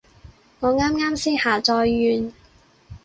[0.61, 1.73] 我啱啱先下載
[2.23, 2.33] 完